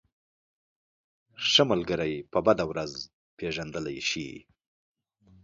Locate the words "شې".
4.09-4.27